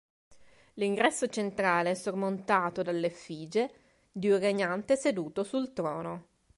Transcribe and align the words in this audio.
L'ingresso 0.77 1.27
centrale 1.27 1.91
è 1.91 1.93
sormontato 1.93 2.81
dalla 2.81 3.05
effigie 3.05 3.71
di 4.11 4.31
un 4.31 4.39
regnante 4.39 4.95
seduto 4.97 5.43
sul 5.43 5.73
trono. 5.73 6.27